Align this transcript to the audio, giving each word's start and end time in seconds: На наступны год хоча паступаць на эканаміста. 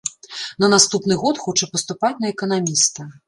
На 0.63 0.69
наступны 0.73 1.17
год 1.25 1.43
хоча 1.45 1.69
паступаць 1.75 2.13
на 2.25 2.31
эканаміста. 2.33 3.09